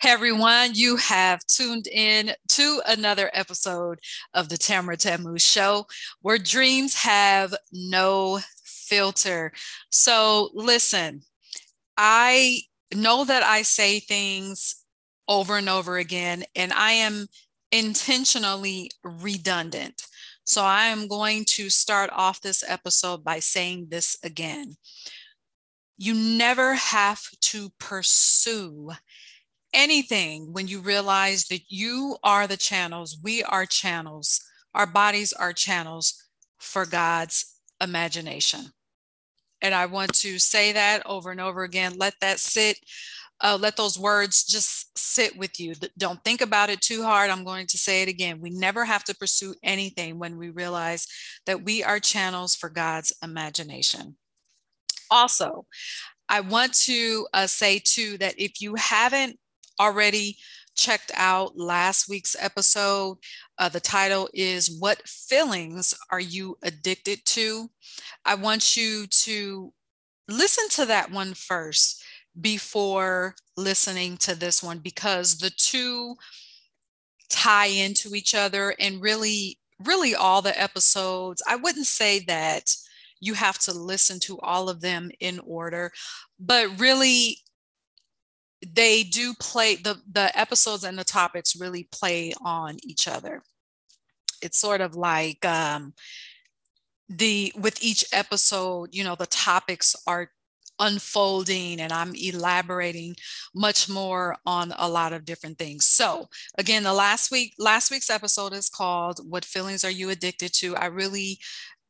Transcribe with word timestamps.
Hey 0.00 0.10
everyone, 0.10 0.74
you 0.74 0.94
have 0.94 1.44
tuned 1.46 1.88
in 1.88 2.30
to 2.50 2.80
another 2.86 3.32
episode 3.34 3.98
of 4.32 4.48
the 4.48 4.56
Tamara 4.56 4.96
Tamu 4.96 5.40
Show 5.40 5.86
where 6.22 6.38
dreams 6.38 6.94
have 6.94 7.52
no 7.72 8.38
filter. 8.62 9.50
So, 9.90 10.50
listen, 10.54 11.22
I 11.96 12.60
know 12.94 13.24
that 13.24 13.42
I 13.42 13.62
say 13.62 13.98
things 13.98 14.84
over 15.26 15.56
and 15.56 15.68
over 15.68 15.98
again, 15.98 16.44
and 16.54 16.72
I 16.72 16.92
am 16.92 17.26
intentionally 17.72 18.92
redundant. 19.02 20.06
So, 20.46 20.62
I 20.62 20.84
am 20.84 21.08
going 21.08 21.44
to 21.56 21.68
start 21.70 22.10
off 22.12 22.40
this 22.40 22.62
episode 22.64 23.24
by 23.24 23.40
saying 23.40 23.88
this 23.90 24.16
again. 24.22 24.76
You 25.96 26.14
never 26.14 26.74
have 26.74 27.20
to 27.40 27.70
pursue 27.80 28.92
anything 29.72 30.52
when 30.52 30.68
you 30.68 30.80
realize 30.80 31.46
that 31.46 31.62
you 31.68 32.16
are 32.22 32.46
the 32.46 32.56
channels, 32.56 33.18
we 33.22 33.42
are 33.42 33.66
channels, 33.66 34.40
our 34.74 34.86
bodies 34.86 35.32
are 35.32 35.52
channels 35.52 36.22
for 36.58 36.86
God's 36.86 37.60
imagination. 37.80 38.66
And 39.60 39.74
I 39.74 39.86
want 39.86 40.14
to 40.14 40.38
say 40.38 40.72
that 40.72 41.02
over 41.06 41.30
and 41.30 41.40
over 41.40 41.64
again. 41.64 41.94
Let 41.96 42.14
that 42.20 42.38
sit. 42.38 42.78
Uh, 43.40 43.56
let 43.60 43.76
those 43.76 43.98
words 43.98 44.44
just 44.44 44.98
sit 44.98 45.36
with 45.36 45.60
you. 45.60 45.72
Don't 45.96 46.22
think 46.24 46.40
about 46.40 46.70
it 46.70 46.80
too 46.80 47.02
hard. 47.04 47.30
I'm 47.30 47.44
going 47.44 47.66
to 47.68 47.78
say 47.78 48.02
it 48.02 48.08
again. 48.08 48.40
We 48.40 48.50
never 48.50 48.84
have 48.84 49.04
to 49.04 49.16
pursue 49.16 49.54
anything 49.62 50.18
when 50.18 50.36
we 50.36 50.50
realize 50.50 51.06
that 51.46 51.62
we 51.62 51.84
are 51.84 52.00
channels 52.00 52.56
for 52.56 52.68
God's 52.68 53.12
imagination. 53.22 54.16
Also, 55.10 55.66
I 56.28 56.40
want 56.40 56.74
to 56.74 57.26
uh, 57.32 57.46
say 57.46 57.80
too 57.82 58.18
that 58.18 58.34
if 58.38 58.60
you 58.60 58.74
haven't 58.74 59.38
already 59.80 60.38
checked 60.74 61.10
out 61.14 61.58
last 61.58 62.08
week's 62.08 62.36
episode, 62.38 63.18
uh, 63.58 63.68
the 63.68 63.80
title 63.80 64.28
is 64.32 64.78
What 64.78 65.06
Feelings 65.06 65.94
Are 66.10 66.20
You 66.20 66.56
Addicted 66.62 67.24
to? 67.26 67.68
I 68.24 68.36
want 68.36 68.76
you 68.76 69.06
to 69.06 69.72
listen 70.28 70.68
to 70.70 70.86
that 70.86 71.10
one 71.10 71.34
first 71.34 72.02
before 72.40 73.34
listening 73.56 74.16
to 74.18 74.34
this 74.34 74.62
one 74.62 74.78
because 74.78 75.38
the 75.38 75.50
two 75.50 76.14
tie 77.28 77.66
into 77.66 78.14
each 78.14 78.34
other 78.34 78.74
and 78.78 79.02
really, 79.02 79.58
really 79.84 80.14
all 80.14 80.42
the 80.42 80.58
episodes. 80.58 81.42
I 81.46 81.56
wouldn't 81.56 81.86
say 81.86 82.20
that 82.20 82.74
you 83.20 83.34
have 83.34 83.58
to 83.60 83.72
listen 83.72 84.20
to 84.20 84.38
all 84.40 84.68
of 84.68 84.80
them 84.80 85.10
in 85.18 85.40
order, 85.40 85.90
but 86.38 86.78
really 86.78 87.38
they 88.66 89.02
do 89.02 89.34
play 89.40 89.76
the 89.76 90.00
the 90.10 90.36
episodes 90.38 90.84
and 90.84 90.98
the 90.98 91.04
topics 91.04 91.60
really 91.60 91.88
play 91.92 92.32
on 92.44 92.76
each 92.82 93.06
other. 93.06 93.42
It's 94.42 94.58
sort 94.58 94.80
of 94.80 94.94
like 94.94 95.44
um 95.44 95.94
the 97.08 97.52
with 97.56 97.82
each 97.82 98.04
episode 98.12 98.90
you 98.92 99.02
know 99.02 99.14
the 99.14 99.26
topics 99.26 99.96
are 100.06 100.30
unfolding 100.80 101.80
and 101.80 101.92
i'm 101.92 102.14
elaborating 102.14 103.16
much 103.54 103.88
more 103.88 104.36
on 104.46 104.72
a 104.78 104.88
lot 104.88 105.12
of 105.12 105.24
different 105.24 105.58
things. 105.58 105.86
So 105.86 106.28
again 106.56 106.82
the 106.84 106.92
last 106.92 107.30
week 107.30 107.54
last 107.58 107.90
week's 107.90 108.10
episode 108.10 108.52
is 108.52 108.68
called 108.68 109.20
what 109.28 109.44
feelings 109.44 109.84
are 109.84 109.90
you 109.90 110.10
addicted 110.10 110.52
to? 110.54 110.76
I 110.76 110.86
really 110.86 111.38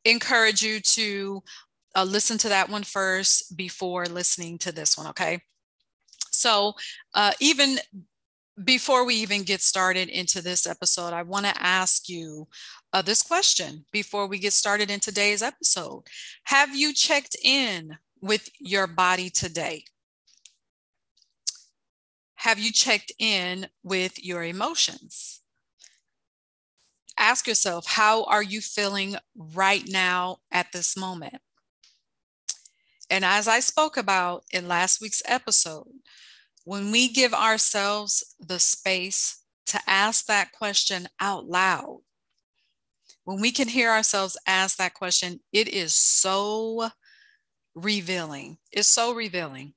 encourage 0.05 0.61
you 0.61 0.79
to 0.79 1.43
uh, 1.95 2.03
listen 2.03 2.37
to 2.39 2.49
that 2.49 2.69
one 2.69 2.83
first 2.83 3.57
before 3.57 4.05
listening 4.05 4.57
to 4.59 4.71
this 4.71 4.97
one 4.97 5.07
okay 5.07 5.39
so, 6.39 6.73
uh, 7.13 7.33
even 7.41 7.79
before 8.63 9.05
we 9.05 9.15
even 9.15 9.43
get 9.43 9.61
started 9.61 10.09
into 10.09 10.41
this 10.41 10.65
episode, 10.65 11.13
I 11.13 11.21
want 11.23 11.45
to 11.45 11.61
ask 11.61 12.07
you 12.07 12.47
uh, 12.93 13.01
this 13.01 13.21
question 13.21 13.85
before 13.91 14.27
we 14.27 14.39
get 14.39 14.53
started 14.53 14.89
in 14.89 14.99
today's 14.99 15.41
episode. 15.41 16.03
Have 16.45 16.75
you 16.75 16.93
checked 16.93 17.35
in 17.43 17.97
with 18.21 18.49
your 18.59 18.87
body 18.87 19.29
today? 19.29 19.83
Have 22.35 22.57
you 22.57 22.71
checked 22.71 23.11
in 23.19 23.67
with 23.83 24.23
your 24.23 24.43
emotions? 24.43 25.41
Ask 27.17 27.47
yourself, 27.47 27.85
how 27.85 28.23
are 28.25 28.43
you 28.43 28.61
feeling 28.61 29.17
right 29.35 29.83
now 29.85 30.37
at 30.51 30.71
this 30.71 30.95
moment? 30.95 31.41
And 33.09 33.25
as 33.25 33.47
I 33.47 33.59
spoke 33.59 33.97
about 33.97 34.43
in 34.51 34.67
last 34.67 35.01
week's 35.01 35.23
episode, 35.25 35.87
when 36.65 36.91
we 36.91 37.09
give 37.09 37.33
ourselves 37.33 38.35
the 38.39 38.59
space 38.59 39.43
to 39.67 39.79
ask 39.87 40.25
that 40.25 40.51
question 40.51 41.07
out 41.19 41.45
loud, 41.45 42.01
when 43.23 43.39
we 43.39 43.51
can 43.51 43.67
hear 43.67 43.91
ourselves 43.91 44.37
ask 44.47 44.77
that 44.77 44.93
question, 44.93 45.39
it 45.53 45.67
is 45.67 45.93
so 45.93 46.89
revealing. 47.75 48.57
It's 48.71 48.87
so 48.87 49.13
revealing. 49.13 49.73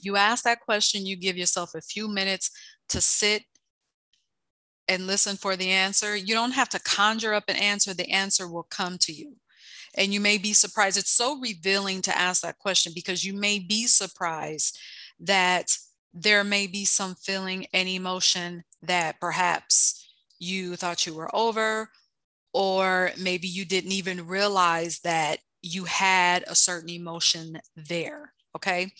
You 0.00 0.16
ask 0.16 0.44
that 0.44 0.60
question, 0.60 1.06
you 1.06 1.16
give 1.16 1.36
yourself 1.36 1.74
a 1.74 1.80
few 1.80 2.08
minutes 2.08 2.50
to 2.88 3.00
sit 3.00 3.42
and 4.88 5.06
listen 5.06 5.36
for 5.36 5.56
the 5.56 5.70
answer. 5.70 6.16
You 6.16 6.34
don't 6.34 6.52
have 6.52 6.68
to 6.70 6.80
conjure 6.80 7.34
up 7.34 7.44
an 7.48 7.56
answer, 7.56 7.94
the 7.94 8.10
answer 8.10 8.48
will 8.48 8.66
come 8.70 8.98
to 9.02 9.12
you. 9.12 9.36
And 9.96 10.14
you 10.14 10.20
may 10.20 10.38
be 10.38 10.52
surprised. 10.52 10.98
It's 10.98 11.10
so 11.10 11.38
revealing 11.40 12.00
to 12.02 12.16
ask 12.16 12.42
that 12.42 12.58
question 12.58 12.92
because 12.94 13.24
you 13.24 13.34
may 13.34 13.58
be 13.58 13.86
surprised 13.86 14.78
that 15.20 15.76
there 16.12 16.44
may 16.44 16.66
be 16.66 16.84
some 16.84 17.14
feeling 17.14 17.66
and 17.72 17.88
emotion 17.88 18.64
that 18.82 19.20
perhaps 19.20 20.08
you 20.38 20.76
thought 20.76 21.06
you 21.06 21.14
were 21.14 21.34
over, 21.34 21.90
or 22.52 23.10
maybe 23.20 23.46
you 23.46 23.64
didn't 23.64 23.92
even 23.92 24.26
realize 24.26 25.00
that 25.00 25.38
you 25.62 25.84
had 25.84 26.44
a 26.46 26.54
certain 26.54 26.90
emotion 26.90 27.60
there. 27.76 28.32
Okay. 28.56 28.90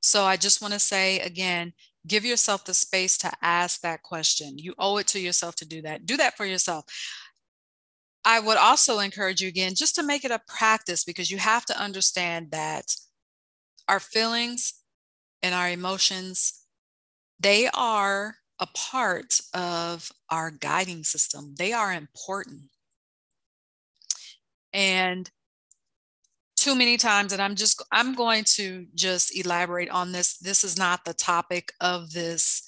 So 0.00 0.24
I 0.24 0.36
just 0.36 0.60
want 0.60 0.74
to 0.74 0.80
say 0.80 1.20
again, 1.20 1.72
give 2.06 2.24
yourself 2.24 2.64
the 2.64 2.74
space 2.74 3.18
to 3.18 3.30
ask 3.42 3.80
that 3.82 4.02
question. 4.02 4.58
You 4.58 4.74
owe 4.78 4.96
it 4.96 5.06
to 5.08 5.20
yourself 5.20 5.54
to 5.56 5.66
do 5.66 5.82
that. 5.82 6.06
Do 6.06 6.16
that 6.16 6.36
for 6.36 6.46
yourself. 6.46 6.84
I 8.24 8.40
would 8.40 8.56
also 8.56 8.98
encourage 8.98 9.40
you 9.40 9.48
again 9.48 9.74
just 9.76 9.94
to 9.96 10.02
make 10.02 10.24
it 10.24 10.32
a 10.32 10.40
practice 10.48 11.04
because 11.04 11.30
you 11.30 11.38
have 11.38 11.64
to 11.66 11.80
understand 11.80 12.50
that 12.50 12.96
our 13.88 14.00
feelings 14.00 14.75
and 15.46 15.54
our 15.54 15.70
emotions, 15.70 16.64
they 17.38 17.68
are 17.72 18.36
a 18.58 18.66
part 18.66 19.40
of 19.54 20.10
our 20.28 20.50
guiding 20.50 21.04
system. 21.04 21.54
They 21.56 21.72
are 21.72 21.92
important. 21.92 22.62
And 24.72 25.30
too 26.56 26.74
many 26.74 26.96
times, 26.96 27.32
and 27.32 27.40
I'm 27.40 27.54
just, 27.54 27.80
I'm 27.92 28.14
going 28.14 28.42
to 28.56 28.86
just 28.94 29.38
elaborate 29.38 29.88
on 29.90 30.10
this. 30.10 30.36
This 30.38 30.64
is 30.64 30.76
not 30.76 31.04
the 31.04 31.14
topic 31.14 31.72
of 31.80 32.12
this. 32.12 32.62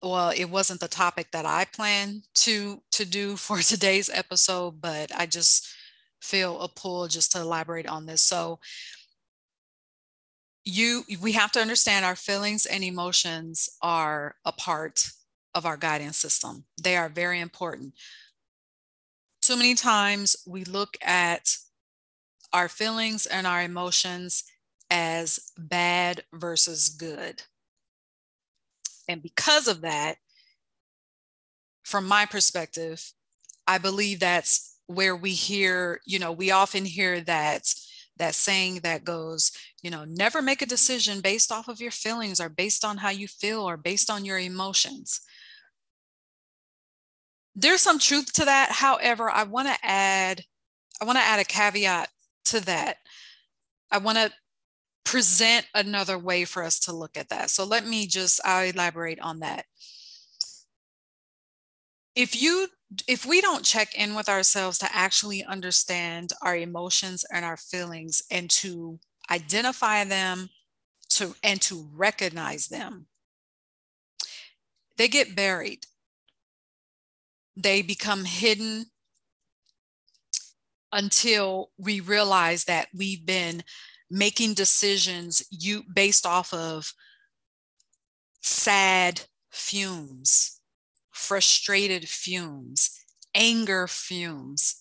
Well, 0.00 0.30
it 0.30 0.44
wasn't 0.44 0.80
the 0.80 0.88
topic 0.88 1.32
that 1.32 1.46
I 1.46 1.64
planned 1.64 2.28
to 2.34 2.80
to 2.92 3.04
do 3.04 3.36
for 3.36 3.58
today's 3.60 4.08
episode, 4.08 4.80
but 4.80 5.10
I 5.16 5.26
just 5.26 5.66
feel 6.20 6.60
a 6.60 6.68
pull 6.68 7.08
just 7.08 7.32
to 7.32 7.40
elaborate 7.40 7.88
on 7.88 8.06
this. 8.06 8.22
So 8.22 8.60
you 10.64 11.04
we 11.20 11.32
have 11.32 11.52
to 11.52 11.60
understand 11.60 12.04
our 12.04 12.16
feelings 12.16 12.66
and 12.66 12.82
emotions 12.82 13.68
are 13.82 14.36
a 14.44 14.52
part 14.52 15.10
of 15.54 15.66
our 15.66 15.76
guidance 15.76 16.16
system. 16.16 16.64
They 16.82 16.96
are 16.96 17.08
very 17.08 17.40
important. 17.40 17.94
Too 19.42 19.56
many 19.56 19.74
times 19.74 20.36
we 20.46 20.64
look 20.64 20.96
at 21.02 21.56
our 22.52 22.68
feelings 22.68 23.26
and 23.26 23.46
our 23.46 23.62
emotions 23.62 24.44
as 24.90 25.50
bad 25.58 26.22
versus 26.32 26.88
good. 26.88 27.42
And 29.08 29.22
because 29.22 29.68
of 29.68 29.82
that 29.82 30.16
from 31.84 32.06
my 32.06 32.26
perspective 32.26 33.12
i 33.66 33.78
believe 33.78 34.18
that's 34.18 34.78
where 34.86 35.14
we 35.14 35.30
hear 35.30 36.00
you 36.04 36.18
know 36.18 36.32
we 36.32 36.50
often 36.50 36.84
hear 36.84 37.20
that 37.20 37.72
that 38.16 38.34
saying 38.34 38.80
that 38.82 39.04
goes, 39.04 39.52
you 39.82 39.90
know, 39.90 40.04
never 40.04 40.40
make 40.40 40.62
a 40.62 40.66
decision 40.66 41.20
based 41.20 41.50
off 41.50 41.68
of 41.68 41.80
your 41.80 41.90
feelings 41.90 42.40
or 42.40 42.48
based 42.48 42.84
on 42.84 42.98
how 42.98 43.10
you 43.10 43.26
feel 43.26 43.60
or 43.60 43.76
based 43.76 44.10
on 44.10 44.24
your 44.24 44.38
emotions. 44.38 45.20
There's 47.56 47.82
some 47.82 47.98
truth 47.98 48.32
to 48.34 48.44
that. 48.44 48.70
However, 48.72 49.30
I 49.30 49.44
want 49.44 49.68
to 49.68 49.78
add 49.82 50.42
I 51.00 51.04
want 51.04 51.18
to 51.18 51.24
add 51.24 51.40
a 51.40 51.44
caveat 51.44 52.08
to 52.46 52.60
that. 52.66 52.98
I 53.90 53.98
want 53.98 54.16
to 54.16 54.32
present 55.04 55.66
another 55.74 56.18
way 56.18 56.44
for 56.44 56.62
us 56.62 56.78
to 56.80 56.92
look 56.92 57.16
at 57.16 57.28
that. 57.28 57.50
So 57.50 57.64
let 57.64 57.86
me 57.86 58.06
just 58.06 58.40
I'll 58.44 58.66
elaborate 58.66 59.20
on 59.20 59.40
that. 59.40 59.66
If 62.14 62.40
you 62.40 62.68
if 63.08 63.26
we 63.26 63.40
don't 63.40 63.64
check 63.64 63.94
in 63.94 64.14
with 64.14 64.28
ourselves 64.28 64.78
to 64.78 64.88
actually 64.94 65.44
understand 65.44 66.32
our 66.42 66.56
emotions 66.56 67.24
and 67.32 67.44
our 67.44 67.56
feelings 67.56 68.22
and 68.30 68.50
to 68.50 68.98
identify 69.30 70.04
them 70.04 70.48
to 71.08 71.34
and 71.42 71.60
to 71.62 71.88
recognize 71.94 72.68
them 72.68 73.06
they 74.96 75.08
get 75.08 75.34
buried. 75.34 75.86
They 77.56 77.82
become 77.82 78.24
hidden 78.24 78.86
until 80.92 81.70
we 81.78 82.00
realize 82.00 82.64
that 82.64 82.88
we've 82.94 83.24
been 83.24 83.64
making 84.10 84.54
decisions 84.54 85.42
you 85.50 85.82
based 85.92 86.26
off 86.26 86.52
of 86.52 86.92
sad 88.42 89.22
fumes, 89.50 90.60
frustrated 91.14 92.08
fumes, 92.08 92.90
anger 93.34 93.86
fumes. 93.86 94.80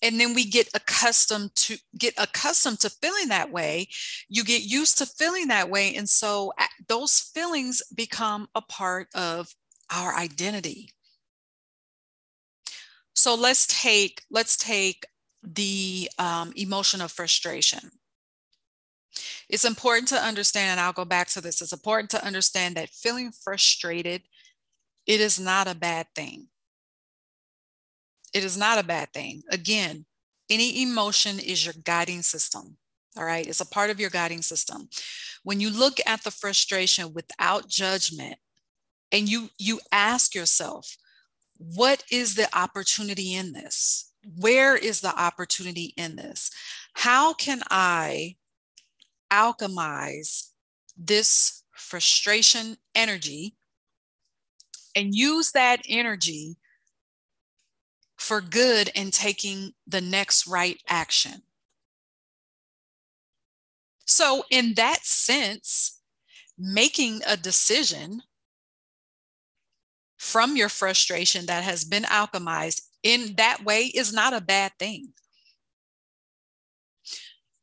And 0.00 0.20
then 0.20 0.32
we 0.32 0.44
get 0.44 0.68
accustomed 0.74 1.54
to 1.56 1.76
get 1.98 2.14
accustomed 2.16 2.78
to 2.80 2.90
feeling 2.90 3.28
that 3.28 3.50
way. 3.50 3.88
You 4.28 4.44
get 4.44 4.62
used 4.62 4.98
to 4.98 5.06
feeling 5.06 5.48
that 5.48 5.68
way. 5.68 5.94
And 5.96 6.08
so 6.08 6.52
those 6.86 7.18
feelings 7.18 7.82
become 7.94 8.48
a 8.54 8.62
part 8.62 9.08
of 9.14 9.48
our 9.90 10.14
identity. 10.14 10.90
So 13.14 13.34
let's 13.34 13.66
take 13.66 14.22
let's 14.30 14.56
take 14.56 15.04
the 15.42 16.08
um, 16.18 16.52
emotion 16.54 17.00
of 17.00 17.10
frustration. 17.10 17.90
It's 19.48 19.64
important 19.64 20.08
to 20.08 20.22
understand, 20.22 20.72
and 20.72 20.80
I'll 20.80 20.92
go 20.92 21.04
back 21.04 21.28
to 21.30 21.40
this. 21.40 21.60
It's 21.60 21.72
important 21.72 22.10
to 22.10 22.24
understand 22.24 22.76
that 22.76 22.90
feeling 22.90 23.32
frustrated, 23.32 24.22
it 25.08 25.20
is 25.20 25.40
not 25.40 25.66
a 25.66 25.74
bad 25.74 26.06
thing. 26.14 26.48
It 28.34 28.44
is 28.44 28.58
not 28.58 28.78
a 28.78 28.84
bad 28.84 29.12
thing. 29.12 29.42
Again, 29.50 30.04
any 30.50 30.82
emotion 30.82 31.40
is 31.40 31.64
your 31.64 31.74
guiding 31.82 32.22
system. 32.22 32.76
All 33.16 33.24
right, 33.24 33.46
it's 33.46 33.62
a 33.62 33.66
part 33.66 33.90
of 33.90 33.98
your 33.98 34.10
guiding 34.10 34.42
system. 34.42 34.88
When 35.42 35.60
you 35.60 35.70
look 35.70 35.98
at 36.06 36.22
the 36.22 36.30
frustration 36.30 37.14
without 37.14 37.68
judgment 37.68 38.36
and 39.10 39.28
you 39.28 39.48
you 39.58 39.80
ask 39.90 40.34
yourself, 40.34 40.96
what 41.56 42.04
is 42.12 42.34
the 42.34 42.48
opportunity 42.56 43.34
in 43.34 43.52
this? 43.52 44.12
Where 44.38 44.76
is 44.76 45.00
the 45.00 45.18
opportunity 45.18 45.94
in 45.96 46.16
this? 46.16 46.50
How 46.92 47.32
can 47.32 47.62
I 47.70 48.36
alchemize 49.32 50.50
this 50.96 51.62
frustration 51.72 52.76
energy 52.94 53.57
and 54.94 55.14
use 55.14 55.52
that 55.52 55.82
energy 55.88 56.56
for 58.16 58.40
good 58.40 58.90
and 58.94 59.12
taking 59.12 59.72
the 59.86 60.00
next 60.00 60.46
right 60.46 60.80
action? 60.88 61.42
So, 64.06 64.44
in 64.50 64.74
that 64.74 65.04
sense, 65.04 66.00
making 66.58 67.20
a 67.26 67.36
decision 67.36 68.22
from 70.16 70.56
your 70.56 70.68
frustration 70.68 71.46
that 71.46 71.62
has 71.62 71.84
been 71.84 72.04
alchemized 72.04 72.82
in 73.02 73.34
that 73.36 73.64
way 73.64 73.84
is 73.84 74.12
not 74.12 74.32
a 74.32 74.40
bad 74.40 74.72
thing. 74.78 75.12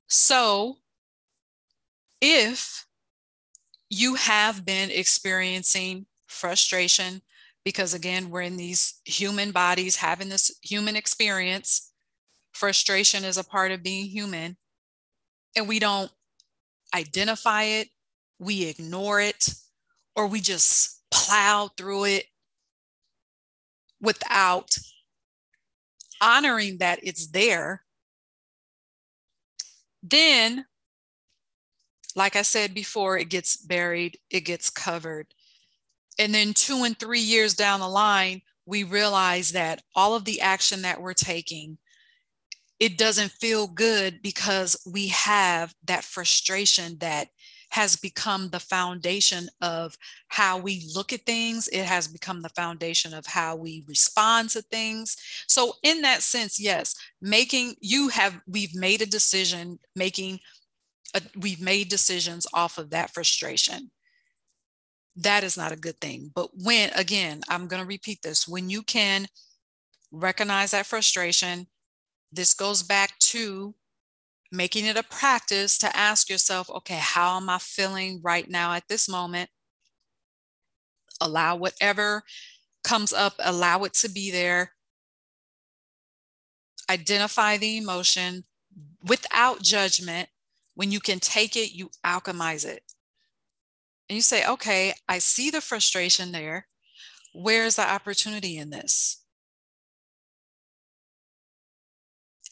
So, 0.07 0.77
if 2.21 2.85
you 3.89 4.15
have 4.15 4.65
been 4.65 4.89
experiencing 4.91 6.05
frustration, 6.35 7.21
because 7.63 7.93
again, 7.93 8.29
we're 8.29 8.41
in 8.41 8.57
these 8.57 8.99
human 9.05 9.51
bodies 9.51 9.95
having 9.95 10.29
this 10.29 10.55
human 10.61 10.95
experience, 10.95 11.91
frustration 12.53 13.23
is 13.23 13.37
a 13.37 13.43
part 13.43 13.71
of 13.71 13.83
being 13.83 14.05
human, 14.05 14.57
and 15.55 15.67
we 15.67 15.79
don't 15.79 16.11
identify 16.93 17.63
it, 17.63 17.89
we 18.39 18.65
ignore 18.65 19.19
it, 19.19 19.49
or 20.15 20.27
we 20.27 20.41
just 20.41 21.01
plow 21.11 21.69
through 21.77 22.05
it 22.05 22.25
without 24.01 24.77
honoring 26.21 26.77
that 26.77 26.99
it's 27.03 27.27
there, 27.27 27.83
then, 30.03 30.65
like 32.15 32.35
I 32.35 32.43
said 32.43 32.73
before, 32.73 33.17
it 33.17 33.29
gets 33.29 33.57
buried, 33.57 34.19
it 34.29 34.41
gets 34.41 34.69
covered. 34.69 35.27
And 36.17 36.33
then 36.33 36.53
two 36.53 36.83
and 36.83 36.97
three 36.97 37.19
years 37.19 37.53
down 37.53 37.79
the 37.79 37.89
line, 37.89 38.41
we 38.65 38.83
realize 38.83 39.51
that 39.51 39.83
all 39.95 40.15
of 40.15 40.25
the 40.25 40.41
action 40.41 40.81
that 40.83 41.01
we're 41.01 41.13
taking 41.13 41.77
it 42.79 42.97
doesn't 42.97 43.31
feel 43.31 43.67
good 43.67 44.21
because 44.21 44.75
we 44.85 45.07
have 45.07 45.73
that 45.85 46.03
frustration 46.03 46.97
that 46.99 47.29
has 47.69 47.95
become 47.95 48.49
the 48.49 48.59
foundation 48.59 49.49
of 49.61 49.97
how 50.27 50.57
we 50.57 50.87
look 50.93 51.11
at 51.11 51.25
things. 51.25 51.67
It 51.69 51.83
has 51.85 52.07
become 52.07 52.41
the 52.41 52.49
foundation 52.49 53.13
of 53.13 53.25
how 53.25 53.55
we 53.55 53.83
respond 53.87 54.49
to 54.51 54.61
things. 54.61 55.17
So, 55.47 55.73
in 55.83 56.01
that 56.01 56.21
sense, 56.21 56.59
yes, 56.59 56.95
making 57.21 57.75
you 57.79 58.09
have, 58.09 58.39
we've 58.47 58.75
made 58.75 59.01
a 59.01 59.05
decision, 59.05 59.79
making, 59.95 60.39
a, 61.13 61.21
we've 61.37 61.61
made 61.61 61.89
decisions 61.89 62.45
off 62.53 62.77
of 62.77 62.91
that 62.91 63.13
frustration. 63.13 63.91
That 65.15 65.43
is 65.43 65.57
not 65.57 65.71
a 65.71 65.77
good 65.77 65.99
thing. 65.99 66.31
But 66.35 66.49
when, 66.53 66.91
again, 66.93 67.41
I'm 67.49 67.67
going 67.67 67.81
to 67.81 67.87
repeat 67.87 68.21
this 68.21 68.47
when 68.47 68.69
you 68.69 68.83
can 68.83 69.27
recognize 70.11 70.71
that 70.71 70.85
frustration, 70.85 71.67
this 72.31 72.53
goes 72.53 72.83
back 72.83 73.17
to 73.19 73.75
making 74.51 74.85
it 74.85 74.97
a 74.97 75.03
practice 75.03 75.77
to 75.79 75.95
ask 75.95 76.29
yourself, 76.29 76.69
okay, 76.69 76.99
how 76.99 77.37
am 77.37 77.49
I 77.49 77.59
feeling 77.59 78.21
right 78.23 78.49
now 78.49 78.73
at 78.73 78.87
this 78.87 79.09
moment? 79.09 79.49
Allow 81.21 81.55
whatever 81.55 82.23
comes 82.83 83.13
up, 83.13 83.33
allow 83.39 83.83
it 83.83 83.93
to 83.95 84.09
be 84.09 84.31
there. 84.31 84.71
Identify 86.89 87.57
the 87.57 87.77
emotion 87.77 88.43
without 89.03 89.61
judgment. 89.61 90.29
When 90.75 90.91
you 90.91 90.99
can 90.99 91.19
take 91.19 91.55
it, 91.55 91.71
you 91.73 91.89
alchemize 92.05 92.65
it. 92.65 92.83
And 94.09 94.15
you 94.15 94.21
say, 94.21 94.45
okay, 94.45 94.93
I 95.07 95.19
see 95.19 95.49
the 95.49 95.61
frustration 95.61 96.31
there. 96.31 96.67
Where's 97.33 97.75
the 97.75 97.89
opportunity 97.89 98.57
in 98.57 98.69
this? 98.69 99.23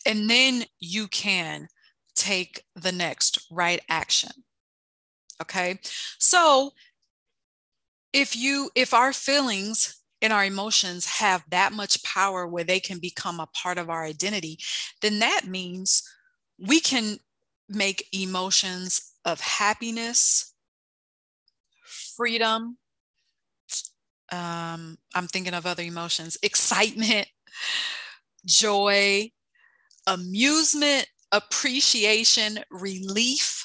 And 0.06 0.30
then 0.30 0.66
you 0.80 1.08
can 1.08 1.68
take 2.16 2.64
the 2.76 2.92
next 2.92 3.48
right 3.52 3.82
action. 3.88 4.32
Okay. 5.42 5.80
So 6.20 6.72
if 8.12 8.36
you, 8.36 8.70
if 8.76 8.94
our 8.94 9.14
feelings 9.14 10.02
and 10.22 10.32
our 10.32 10.46
emotions 10.46 11.06
have 11.06 11.44
that 11.50 11.74
much 11.74 12.04
power 12.04 12.48
where 12.48 12.64
they 12.64 12.80
can 12.80 13.00
become 13.00 13.40
a 13.40 13.48
part 13.48 13.78
of 13.78 13.90
our 13.90 14.04
identity, 14.04 14.58
then 15.02 15.20
that 15.20 15.46
means 15.48 16.04
we 16.60 16.80
can 16.80 17.18
make 17.68 18.08
emotions 18.14 19.14
of 19.26 19.40
happiness, 19.40 20.53
freedom. 22.16 22.78
Um, 24.32 24.98
I'm 25.14 25.28
thinking 25.28 25.54
of 25.54 25.66
other 25.66 25.84
emotions, 25.84 26.38
excitement, 26.42 27.28
joy, 28.46 29.30
amusement, 30.08 31.08
appreciation, 31.32 32.60
relief, 32.72 33.64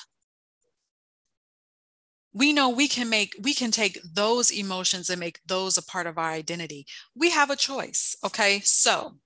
we 2.39 2.53
know 2.53 2.69
we 2.69 2.89
can 2.89 3.09
make 3.09 3.35
we 3.43 3.55
can 3.55 3.71
take 3.71 3.99
those 4.15 4.51
emotions 4.51 5.11
and 5.11 5.19
make 5.19 5.41
those 5.47 5.77
a 5.77 5.83
part 5.83 6.07
of 6.07 6.19
our 6.19 6.31
identity. 6.31 6.87
We 7.15 7.31
have 7.31 7.51
a 7.51 7.57
choice 7.57 8.17
okay? 8.25 8.61
So 8.61 9.17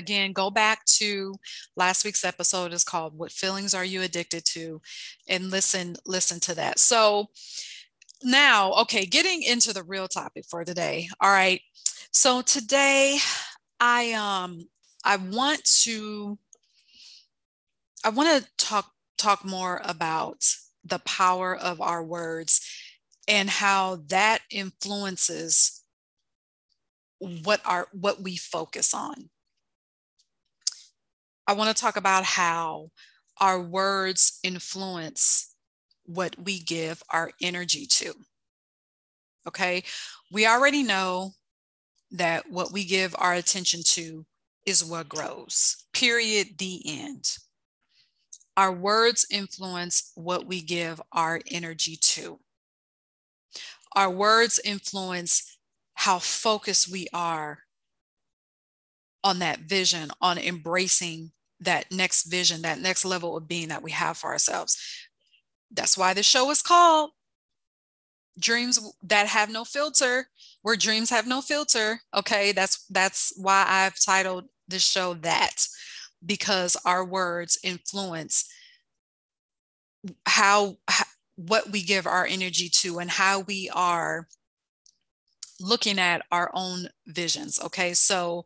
again 0.00 0.32
go 0.32 0.50
back 0.50 0.84
to 0.86 1.34
last 1.76 2.04
week's 2.04 2.24
episode 2.24 2.72
is 2.72 2.84
called 2.84 3.16
what 3.16 3.30
feelings 3.30 3.74
are 3.74 3.84
you 3.84 4.02
addicted 4.02 4.44
to? 4.46 4.80
And 5.28 5.50
listen 5.50 5.96
listen 6.06 6.40
to 6.40 6.54
that. 6.56 6.78
So 6.80 7.28
now 8.22 8.72
okay 8.74 9.06
getting 9.06 9.42
into 9.42 9.72
the 9.72 9.84
real 9.84 10.08
topic 10.08 10.44
for 10.48 10.64
today. 10.64 11.08
All 11.20 11.30
right. 11.30 11.60
So 12.10 12.42
today 12.42 13.18
i 13.78 14.12
um 14.12 14.68
i 15.04 15.16
want 15.16 15.64
to 15.64 16.38
I 18.04 18.08
want 18.08 18.42
to 18.42 18.64
talk 18.64 18.92
talk 19.18 19.44
more 19.44 19.80
about 19.84 20.44
the 20.84 21.00
power 21.00 21.54
of 21.54 21.80
our 21.80 22.02
words 22.02 22.60
and 23.28 23.50
how 23.50 24.00
that 24.08 24.40
influences 24.50 25.82
what 27.18 27.60
our 27.66 27.88
what 27.92 28.22
we 28.22 28.36
focus 28.36 28.94
on. 28.94 29.28
I 31.50 31.52
want 31.52 31.76
to 31.76 31.82
talk 31.82 31.96
about 31.96 32.22
how 32.22 32.90
our 33.40 33.60
words 33.60 34.38
influence 34.44 35.52
what 36.04 36.36
we 36.38 36.60
give 36.60 37.02
our 37.10 37.32
energy 37.42 37.86
to. 37.86 38.14
Okay? 39.48 39.82
We 40.30 40.46
already 40.46 40.84
know 40.84 41.32
that 42.12 42.48
what 42.48 42.70
we 42.72 42.84
give 42.84 43.16
our 43.18 43.34
attention 43.34 43.80
to 43.84 44.24
is 44.64 44.84
what 44.84 45.08
grows. 45.08 45.86
Period 45.92 46.56
the 46.58 46.82
end. 46.86 47.38
Our 48.56 48.70
words 48.70 49.26
influence 49.28 50.12
what 50.14 50.46
we 50.46 50.62
give 50.62 51.02
our 51.10 51.40
energy 51.50 51.96
to. 52.00 52.38
Our 53.96 54.10
words 54.10 54.60
influence 54.64 55.58
how 55.94 56.20
focused 56.20 56.92
we 56.92 57.08
are 57.12 57.58
on 59.24 59.40
that 59.40 59.58
vision, 59.58 60.12
on 60.20 60.38
embracing 60.38 61.32
that 61.60 61.90
next 61.92 62.24
vision, 62.24 62.62
that 62.62 62.80
next 62.80 63.04
level 63.04 63.36
of 63.36 63.48
being 63.48 63.68
that 63.68 63.82
we 63.82 63.90
have 63.90 64.16
for 64.16 64.30
ourselves. 64.30 64.76
That's 65.70 65.96
why 65.96 66.14
the 66.14 66.22
show 66.22 66.50
is 66.50 66.62
called 66.62 67.10
Dreams 68.38 68.80
That 69.02 69.28
Have 69.28 69.50
No 69.50 69.64
Filter, 69.64 70.26
where 70.62 70.76
dreams 70.76 71.10
have 71.10 71.26
no 71.26 71.40
filter. 71.40 72.00
Okay, 72.16 72.52
that's 72.52 72.84
that's 72.86 73.32
why 73.36 73.64
I've 73.66 74.00
titled 74.00 74.46
the 74.68 74.78
show 74.78 75.14
that 75.14 75.66
because 76.24 76.76
our 76.84 77.04
words 77.04 77.58
influence 77.62 78.48
how, 80.26 80.76
how 80.88 81.04
what 81.36 81.70
we 81.70 81.82
give 81.82 82.06
our 82.06 82.26
energy 82.26 82.68
to 82.68 82.98
and 82.98 83.10
how 83.10 83.40
we 83.40 83.70
are 83.74 84.26
looking 85.60 85.98
at 85.98 86.22
our 86.30 86.50
own 86.54 86.88
visions. 87.06 87.60
Okay, 87.62 87.94
so 87.94 88.44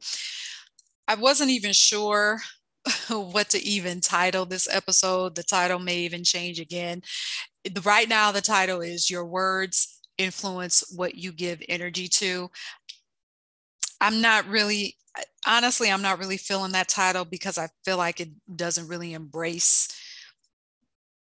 I 1.09 1.14
wasn't 1.14 1.50
even 1.50 1.73
sure 1.73 2.40
what 3.08 3.48
to 3.50 3.62
even 3.62 4.00
title 4.00 4.44
this 4.44 4.68
episode. 4.70 5.34
The 5.34 5.42
title 5.42 5.78
may 5.78 5.98
even 5.98 6.24
change 6.24 6.60
again. 6.60 7.02
Right 7.82 8.08
now, 8.08 8.32
the 8.32 8.40
title 8.40 8.80
is 8.80 9.10
Your 9.10 9.24
Words 9.24 10.00
Influence 10.18 10.84
What 10.94 11.14
You 11.14 11.32
Give 11.32 11.62
Energy 11.68 12.08
to. 12.08 12.50
I'm 14.00 14.20
not 14.20 14.46
really, 14.46 14.96
honestly, 15.46 15.90
I'm 15.90 16.02
not 16.02 16.18
really 16.18 16.36
feeling 16.36 16.72
that 16.72 16.88
title 16.88 17.24
because 17.24 17.56
I 17.56 17.68
feel 17.84 17.96
like 17.96 18.20
it 18.20 18.30
doesn't 18.54 18.88
really 18.88 19.14
embrace 19.14 19.88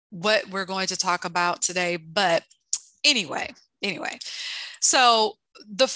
what 0.10 0.50
we're 0.50 0.66
going 0.66 0.88
to 0.88 0.98
talk 0.98 1.26
about 1.26 1.62
today. 1.62 1.98
But 1.98 2.44
anyway, 3.04 3.54
anyway, 3.82 4.18
so 4.80 5.34
the 5.68 5.92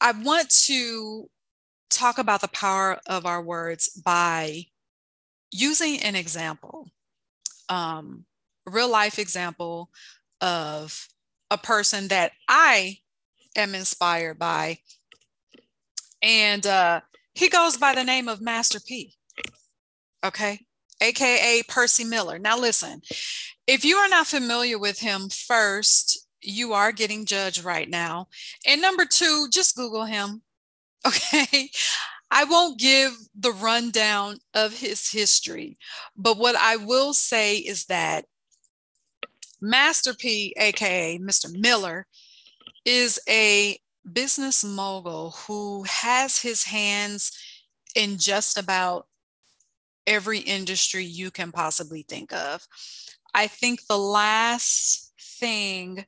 I 0.00 0.12
want 0.12 0.50
to 0.66 1.28
talk 1.90 2.18
about 2.18 2.40
the 2.40 2.48
power 2.48 2.98
of 3.06 3.26
our 3.26 3.42
words 3.42 3.88
by 3.88 4.64
using 5.50 6.00
an 6.00 6.14
example, 6.14 6.88
um, 7.68 8.24
real 8.66 8.90
life 8.90 9.18
example 9.18 9.90
of 10.40 11.08
a 11.50 11.58
person 11.58 12.08
that 12.08 12.32
I 12.48 12.98
am 13.56 13.74
inspired 13.74 14.38
by. 14.38 14.78
And 16.22 16.66
uh, 16.66 17.00
he 17.34 17.48
goes 17.48 17.76
by 17.76 17.94
the 17.94 18.04
name 18.04 18.28
of 18.28 18.40
Master 18.40 18.80
P. 18.80 19.14
Okay. 20.24 20.60
AKA 21.00 21.62
Percy 21.66 22.04
Miller. 22.04 22.38
Now, 22.38 22.58
listen, 22.58 23.00
if 23.66 23.84
you 23.84 23.96
are 23.96 24.08
not 24.08 24.26
familiar 24.26 24.78
with 24.78 25.00
him, 25.00 25.28
first, 25.30 26.26
you 26.42 26.72
are 26.72 26.92
getting 26.92 27.24
judged 27.24 27.64
right 27.64 27.88
now. 27.88 28.28
And 28.66 28.82
number 28.82 29.04
two, 29.04 29.48
just 29.52 29.76
Google 29.76 30.04
him. 30.04 30.42
Okay. 31.06 31.70
I 32.30 32.44
won't 32.44 32.78
give 32.78 33.12
the 33.34 33.52
rundown 33.52 34.38
of 34.54 34.78
his 34.78 35.10
history, 35.10 35.78
but 36.16 36.38
what 36.38 36.56
I 36.56 36.76
will 36.76 37.12
say 37.12 37.56
is 37.56 37.86
that 37.86 38.26
Master 39.60 40.14
P, 40.14 40.54
aka 40.58 41.18
Mr. 41.18 41.52
Miller, 41.52 42.06
is 42.84 43.20
a 43.28 43.78
business 44.10 44.64
mogul 44.64 45.32
who 45.46 45.84
has 45.84 46.40
his 46.40 46.64
hands 46.64 47.32
in 47.94 48.16
just 48.16 48.56
about 48.56 49.06
every 50.06 50.38
industry 50.38 51.04
you 51.04 51.30
can 51.30 51.52
possibly 51.52 52.04
think 52.08 52.32
of. 52.32 52.66
I 53.34 53.46
think 53.46 53.86
the 53.86 53.98
last 53.98 55.12
thing 55.38 56.06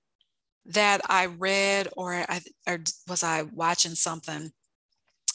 that 0.66 1.00
I 1.08 1.26
read, 1.26 1.88
or, 1.96 2.14
I, 2.14 2.40
or 2.66 2.80
was 3.08 3.22
I 3.22 3.42
watching 3.42 3.94
something? 3.94 4.52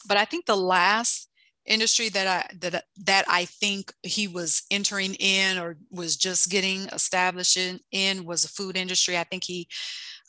But 0.06 0.16
I 0.16 0.24
think 0.24 0.46
the 0.46 0.56
last 0.56 1.28
industry 1.66 2.08
that 2.08 2.26
I 2.26 2.56
that 2.60 2.84
that 3.04 3.24
I 3.28 3.44
think 3.44 3.92
he 4.02 4.26
was 4.26 4.62
entering 4.70 5.14
in 5.14 5.58
or 5.58 5.76
was 5.90 6.16
just 6.16 6.50
getting 6.50 6.82
established 6.86 7.58
in, 7.92 8.24
was 8.24 8.42
the 8.42 8.48
food 8.48 8.76
industry. 8.76 9.16
I 9.16 9.24
think 9.24 9.44
he 9.44 9.68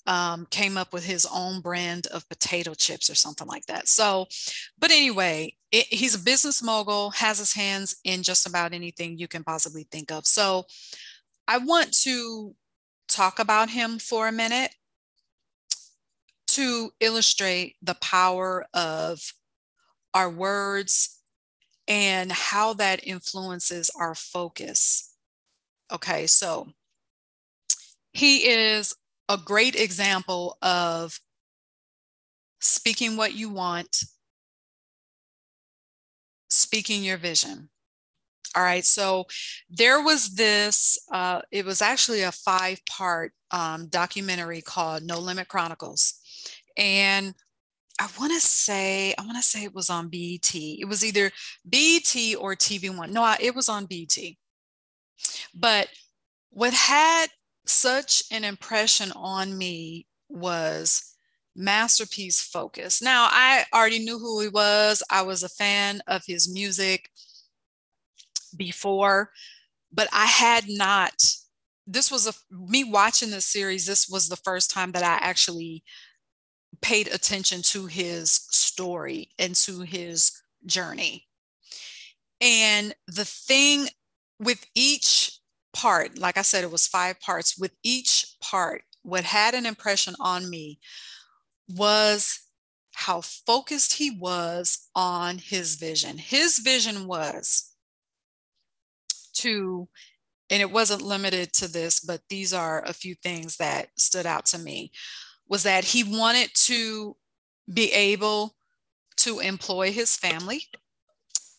um, 0.05 0.47
came 0.49 0.77
up 0.77 0.93
with 0.93 1.05
his 1.05 1.27
own 1.31 1.61
brand 1.61 2.07
of 2.07 2.27
potato 2.29 2.73
chips 2.73 3.09
or 3.09 3.15
something 3.15 3.47
like 3.47 3.65
that. 3.67 3.87
So, 3.87 4.27
but 4.77 4.91
anyway, 4.91 5.55
it, 5.71 5.85
he's 5.87 6.15
a 6.15 6.19
business 6.19 6.63
mogul, 6.63 7.11
has 7.11 7.37
his 7.37 7.53
hands 7.53 7.95
in 8.03 8.23
just 8.23 8.47
about 8.47 8.73
anything 8.73 9.17
you 9.17 9.27
can 9.27 9.43
possibly 9.43 9.87
think 9.91 10.11
of. 10.11 10.25
So, 10.25 10.65
I 11.47 11.57
want 11.57 11.93
to 12.03 12.55
talk 13.07 13.39
about 13.39 13.69
him 13.69 13.99
for 13.99 14.27
a 14.27 14.31
minute 14.31 14.71
to 16.47 16.91
illustrate 16.99 17.75
the 17.81 17.95
power 17.95 18.65
of 18.73 19.21
our 20.13 20.29
words 20.29 21.19
and 21.87 22.31
how 22.31 22.73
that 22.73 23.05
influences 23.05 23.89
our 23.95 24.15
focus. 24.15 25.15
Okay, 25.91 26.27
so 26.27 26.67
he 28.13 28.47
is 28.47 28.93
a 29.27 29.37
great 29.37 29.75
example 29.75 30.57
of 30.61 31.19
speaking 32.59 33.17
what 33.17 33.33
you 33.33 33.49
want, 33.49 34.03
speaking 36.49 37.03
your 37.03 37.17
vision. 37.17 37.69
All 38.55 38.63
right, 38.63 38.85
so 38.85 39.25
there 39.69 40.01
was 40.01 40.29
this, 40.35 40.97
uh, 41.11 41.41
it 41.51 41.65
was 41.65 41.81
actually 41.81 42.21
a 42.21 42.31
five 42.31 42.79
part 42.89 43.31
um, 43.51 43.87
documentary 43.87 44.61
called 44.61 45.03
No 45.03 45.19
Limit 45.19 45.47
Chronicles. 45.47 46.15
And 46.75 47.33
I 47.99 48.07
want 48.17 48.33
to 48.33 48.39
say, 48.39 49.13
I 49.17 49.23
want 49.23 49.37
to 49.37 49.43
say 49.43 49.63
it 49.63 49.75
was 49.75 49.89
on 49.89 50.07
BET. 50.07 50.53
It 50.53 50.87
was 50.87 51.03
either 51.03 51.31
BET 51.65 52.15
or 52.39 52.55
TV 52.55 52.95
One. 52.95 53.11
No, 53.11 53.35
it 53.39 53.53
was 53.53 53.67
on 53.67 53.85
BET. 53.85 54.17
But 55.53 55.89
what 56.49 56.73
had 56.73 57.27
such 57.65 58.23
an 58.31 58.43
impression 58.43 59.11
on 59.13 59.57
me 59.57 60.07
was 60.29 61.15
Master 61.55 62.05
P's 62.05 62.41
focus. 62.41 63.01
Now, 63.01 63.27
I 63.29 63.65
already 63.73 63.99
knew 63.99 64.17
who 64.17 64.39
he 64.41 64.47
was. 64.47 65.03
I 65.09 65.23
was 65.23 65.43
a 65.43 65.49
fan 65.49 66.01
of 66.07 66.23
his 66.25 66.51
music 66.51 67.09
before, 68.55 69.31
but 69.91 70.07
I 70.13 70.25
had 70.25 70.65
not. 70.67 71.13
This 71.85 72.11
was 72.11 72.27
a 72.27 72.33
me 72.51 72.83
watching 72.83 73.31
this 73.31 73.45
series. 73.45 73.85
This 73.85 74.07
was 74.07 74.29
the 74.29 74.35
first 74.37 74.71
time 74.71 74.91
that 74.93 75.03
I 75.03 75.17
actually 75.27 75.83
paid 76.81 77.07
attention 77.07 77.61
to 77.61 77.85
his 77.87 78.31
story 78.31 79.29
and 79.37 79.55
to 79.55 79.81
his 79.81 80.31
journey. 80.65 81.27
And 82.41 82.93
the 83.07 83.25
thing 83.25 83.87
with 84.39 84.65
each 84.75 85.39
part, 85.73 86.17
like 86.17 86.37
I 86.37 86.41
said, 86.41 86.63
it 86.63 86.71
was 86.71 86.87
five 86.87 87.19
parts. 87.19 87.57
With 87.57 87.71
each 87.83 88.35
part, 88.41 88.83
what 89.03 89.23
had 89.23 89.53
an 89.53 89.65
impression 89.65 90.15
on 90.19 90.49
me 90.49 90.79
was 91.67 92.39
how 92.93 93.21
focused 93.21 93.93
he 93.93 94.11
was 94.11 94.89
on 94.95 95.37
his 95.37 95.75
vision. 95.75 96.17
His 96.17 96.59
vision 96.59 97.07
was 97.07 97.73
to, 99.35 99.87
and 100.49 100.61
it 100.61 100.71
wasn't 100.71 101.01
limited 101.01 101.53
to 101.53 101.67
this, 101.67 101.99
but 101.99 102.21
these 102.29 102.53
are 102.53 102.83
a 102.85 102.93
few 102.93 103.15
things 103.15 103.57
that 103.57 103.89
stood 103.97 104.25
out 104.25 104.45
to 104.47 104.57
me 104.57 104.91
was 105.49 105.63
that 105.63 105.83
he 105.83 106.03
wanted 106.03 106.51
to 106.53 107.15
be 107.71 107.91
able 107.91 108.55
to 109.17 109.39
employ 109.39 109.91
his 109.91 110.15
family. 110.15 110.63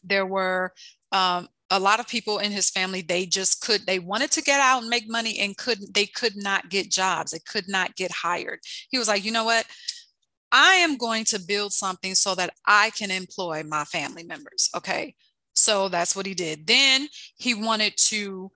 There 0.02 0.24
were 0.24 0.72
um, 1.12 1.48
a 1.70 1.78
lot 1.78 2.00
of 2.00 2.08
people 2.08 2.38
in 2.38 2.52
his 2.52 2.70
family 2.70 3.02
they 3.02 3.26
just 3.26 3.60
could 3.60 3.86
they 3.86 3.98
wanted 3.98 4.30
to 4.32 4.42
get 4.42 4.60
out 4.60 4.80
and 4.80 4.90
make 4.90 5.08
money 5.08 5.38
and 5.38 5.56
couldn't 5.56 5.94
they 5.94 6.06
could 6.06 6.36
not 6.36 6.70
get 6.70 6.90
jobs. 6.90 7.32
They 7.32 7.38
could 7.40 7.68
not 7.68 7.96
get 7.96 8.10
hired. 8.10 8.60
He 8.90 8.98
was 8.98 9.08
like 9.08 9.24
you 9.24 9.32
know 9.32 9.44
what? 9.44 9.66
I 10.52 10.74
am 10.74 10.96
going 10.96 11.24
to 11.26 11.38
build 11.38 11.72
something 11.72 12.16
so 12.16 12.34
that 12.34 12.52
i 12.66 12.90
can 12.90 13.10
employ 13.10 13.62
my 13.62 13.84
family 13.84 14.24
members. 14.24 14.68
Okay. 14.74 15.14
So 15.54 15.88
that's 15.88 16.16
what 16.16 16.26
he 16.26 16.34
did. 16.34 16.66
Then 16.66 17.08
he 17.36 17.54
wanted 17.54 17.96
to 17.96 18.50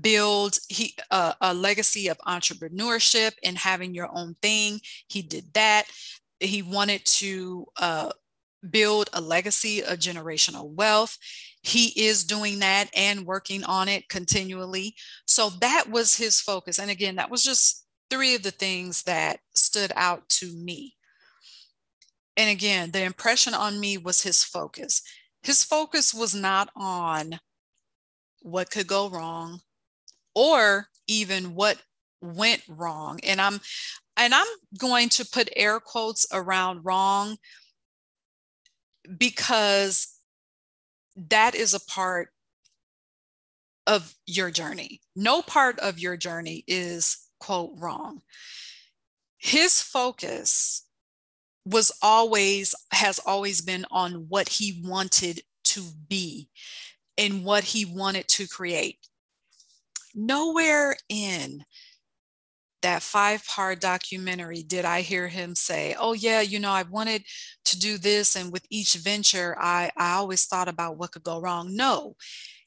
build 0.00 0.58
he 0.68 0.94
uh, 1.10 1.34
a 1.40 1.54
legacy 1.54 2.08
of 2.08 2.18
entrepreneurship 2.26 3.32
and 3.42 3.56
having 3.56 3.94
your 3.94 4.08
own 4.12 4.36
thing. 4.42 4.80
He 5.08 5.22
did 5.22 5.52
that. 5.54 5.84
He 6.40 6.62
wanted 6.62 7.04
to 7.04 7.66
uh, 7.76 8.10
build 8.70 9.08
a 9.12 9.20
legacy 9.20 9.84
of 9.84 9.98
generational 9.98 10.70
wealth. 10.70 11.16
He 11.62 11.88
is 12.06 12.24
doing 12.24 12.58
that 12.58 12.90
and 12.94 13.26
working 13.26 13.64
on 13.64 13.88
it 13.88 14.08
continually. 14.08 14.94
So 15.26 15.50
that 15.60 15.84
was 15.88 16.16
his 16.16 16.40
focus. 16.40 16.78
And 16.78 16.90
again 16.90 17.16
that 17.16 17.30
was 17.30 17.44
just 17.44 17.86
three 18.10 18.34
of 18.34 18.42
the 18.42 18.50
things 18.50 19.02
that 19.04 19.40
stood 19.54 19.92
out 19.96 20.28
to 20.28 20.52
me. 20.56 20.94
And 22.36 22.50
again 22.50 22.90
the 22.90 23.02
impression 23.02 23.54
on 23.54 23.78
me 23.78 23.96
was 23.96 24.22
his 24.22 24.42
focus. 24.42 25.02
His 25.42 25.62
focus 25.62 26.12
was 26.12 26.34
not 26.34 26.70
on 26.74 27.38
what 28.40 28.70
could 28.70 28.86
go 28.86 29.08
wrong 29.08 29.60
or 30.34 30.88
even 31.06 31.54
what 31.54 31.78
went 32.20 32.62
wrong. 32.68 33.20
And 33.22 33.40
I'm 33.40 33.60
and 34.16 34.34
I'm 34.34 34.46
going 34.78 35.08
to 35.10 35.26
put 35.26 35.50
air 35.56 35.80
quotes 35.80 36.26
around 36.32 36.84
wrong 36.84 37.36
because 39.18 40.14
that 41.16 41.54
is 41.54 41.74
a 41.74 41.80
part 41.80 42.28
of 43.86 44.14
your 44.26 44.50
journey. 44.50 45.00
No 45.14 45.42
part 45.42 45.78
of 45.78 45.98
your 45.98 46.16
journey 46.16 46.64
is, 46.66 47.28
quote, 47.38 47.72
wrong. 47.76 48.22
His 49.36 49.82
focus 49.82 50.86
was 51.66 51.92
always, 52.02 52.74
has 52.92 53.18
always 53.18 53.60
been 53.60 53.84
on 53.90 54.26
what 54.28 54.48
he 54.48 54.80
wanted 54.84 55.42
to 55.64 55.82
be 56.08 56.48
and 57.18 57.44
what 57.44 57.64
he 57.64 57.84
wanted 57.84 58.28
to 58.28 58.46
create. 58.46 58.98
Nowhere 60.14 60.96
in 61.08 61.64
that 62.82 63.02
five 63.02 63.44
part 63.46 63.80
documentary 63.80 64.62
did 64.62 64.84
I 64.84 65.00
hear 65.00 65.26
him 65.26 65.54
say, 65.54 65.96
Oh, 65.98 66.12
yeah, 66.12 66.42
you 66.42 66.60
know, 66.60 66.70
I 66.70 66.82
wanted 66.82 67.24
to 67.64 67.78
do 67.78 67.96
this. 67.96 68.36
And 68.36 68.52
with 68.52 68.66
each 68.70 68.94
venture, 68.94 69.56
I, 69.58 69.90
I 69.96 70.12
always 70.12 70.44
thought 70.44 70.68
about 70.68 70.98
what 70.98 71.12
could 71.12 71.22
go 71.24 71.40
wrong. 71.40 71.74
No, 71.74 72.14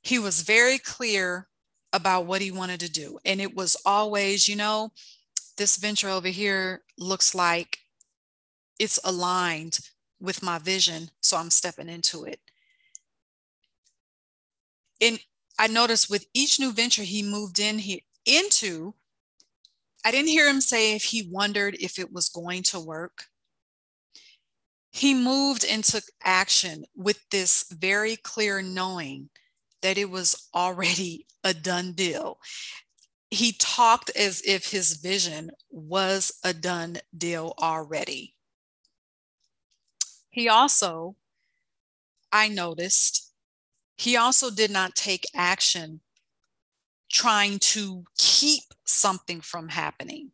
he 0.02 0.18
was 0.18 0.42
very 0.42 0.80
clear 0.80 1.48
about 1.94 2.26
what 2.26 2.42
he 2.42 2.52
wanted 2.52 2.80
to 2.82 2.92
do. 2.92 3.20
And 3.26 3.40
it 3.40 3.56
was 3.56 3.78
always, 3.86 4.48
you 4.48 4.56
know, 4.56 4.90
this 5.58 5.78
venture 5.78 6.10
over 6.10 6.28
here 6.28 6.82
looks 6.98 7.36
like 7.36 7.78
it's 8.80 9.00
aligned 9.04 9.80
with 10.20 10.42
my 10.42 10.58
vision. 10.58 11.12
So 11.22 11.38
I'm 11.38 11.52
stepping 11.52 11.90
into 11.90 12.24
it. 12.24 12.40
And 15.00 15.20
I 15.60 15.68
noticed 15.68 16.10
with 16.10 16.26
each 16.34 16.60
new 16.60 16.72
venture 16.72 17.04
he 17.04 17.24
moved 17.24 17.60
in 17.60 17.80
he, 17.80 18.06
into, 18.26 18.94
I 20.06 20.12
didn't 20.12 20.30
hear 20.30 20.48
him 20.48 20.62
say 20.62 20.96
if 20.96 21.06
he 21.06 21.28
wondered 21.30 21.76
if 21.80 21.98
it 22.00 22.12
was 22.12 22.30
going 22.30 22.64
to 22.64 22.80
work. 22.80 23.26
He 24.92 25.14
moved 25.14 25.66
and 25.66 25.84
took 25.84 26.06
action 26.24 26.86
with 26.96 27.20
this 27.30 27.66
very 27.70 28.16
clear 28.16 28.62
knowing 28.62 29.30
that 29.82 29.98
it 29.98 30.10
was 30.10 30.50
already 30.54 31.28
a 31.44 31.54
done 31.54 31.94
deal. 31.94 32.40
He 33.30 33.52
talked 33.52 34.10
as 34.12 34.42
if 34.46 34.72
his 34.72 34.94
vision 34.94 35.52
was 35.70 36.32
a 36.44 36.54
done 36.54 37.00
deal 37.16 37.54
already. 37.60 38.36
He 40.30 40.48
also, 40.48 41.16
I 42.32 42.48
noticed, 42.48 43.27
he 43.98 44.16
also 44.16 44.50
did 44.50 44.72
not 44.72 44.96
take 44.96 45.26
action 45.36 46.02
trying 47.12 47.60
to 47.60 48.04
keep 48.18 48.64
something 48.86 49.42
from 49.42 49.70
happening. 49.70 50.32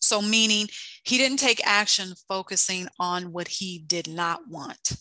So, 0.00 0.20
meaning 0.20 0.68
he 1.04 1.16
didn't 1.16 1.38
take 1.38 1.64
action 1.66 2.14
focusing 2.28 2.88
on 2.98 3.32
what 3.32 3.48
he 3.48 3.78
did 3.78 4.08
not 4.08 4.48
want. 4.48 4.92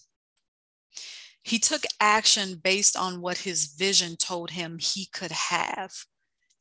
He 1.43 1.58
took 1.58 1.84
action 2.00 2.60
based 2.63 2.96
on 2.96 3.20
what 3.20 3.39
his 3.39 3.74
vision 3.74 4.15
told 4.15 4.51
him 4.51 4.77
he 4.79 5.08
could 5.08 5.31
have 5.31 5.91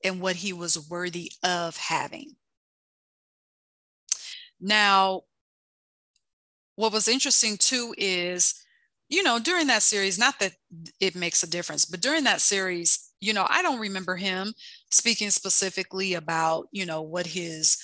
and 0.02 0.20
what 0.20 0.36
he 0.36 0.52
was 0.52 0.88
worthy 0.88 1.32
of 1.42 1.76
having. 1.76 2.36
Now, 4.58 5.22
what 6.76 6.92
was 6.92 7.08
interesting 7.08 7.58
too 7.58 7.94
is, 7.98 8.54
you 9.10 9.24
know, 9.24 9.40
during 9.40 9.66
that 9.66 9.82
series, 9.82 10.18
not 10.18 10.38
that 10.38 10.52
it 11.00 11.16
makes 11.16 11.42
a 11.42 11.50
difference, 11.50 11.84
but 11.84 12.00
during 12.00 12.24
that 12.24 12.40
series, 12.40 13.12
you 13.20 13.34
know, 13.34 13.44
I 13.48 13.60
don't 13.60 13.80
remember 13.80 14.16
him 14.16 14.54
speaking 14.90 15.30
specifically 15.30 16.14
about, 16.14 16.68
you 16.70 16.86
know, 16.86 17.02
what 17.02 17.26
his 17.26 17.76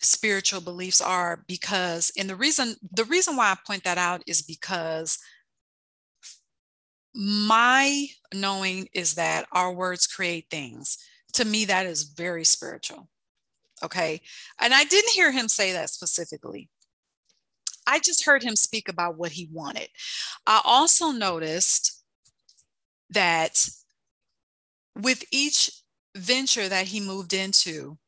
spiritual 0.00 0.60
beliefs 0.60 1.00
are 1.00 1.42
because 1.48 2.12
and 2.18 2.28
the 2.28 2.36
reason 2.36 2.74
the 2.92 3.04
reason 3.04 3.34
why 3.34 3.50
I 3.50 3.56
point 3.66 3.84
that 3.84 3.96
out 3.96 4.22
is 4.26 4.42
because 4.42 5.18
my 7.14 8.06
knowing 8.34 8.88
is 8.92 9.14
that 9.14 9.46
our 9.52 9.72
words 9.72 10.06
create 10.06 10.46
things. 10.50 10.98
To 11.34 11.46
me, 11.46 11.64
that 11.64 11.86
is 11.86 12.02
very 12.02 12.44
spiritual. 12.44 13.08
Okay. 13.82 14.20
And 14.60 14.74
I 14.74 14.84
didn't 14.84 15.12
hear 15.12 15.32
him 15.32 15.48
say 15.48 15.72
that 15.72 15.90
specifically. 15.90 16.68
I 17.86 17.98
just 17.98 18.24
heard 18.24 18.42
him 18.42 18.56
speak 18.56 18.88
about 18.88 19.16
what 19.16 19.32
he 19.32 19.48
wanted. 19.52 19.88
I 20.46 20.60
also 20.64 21.10
noticed 21.10 22.02
that 23.10 23.68
with 24.94 25.24
each 25.30 25.70
venture 26.16 26.68
that 26.68 26.86
he 26.86 27.00
moved 27.00 27.32
into, 27.32 27.98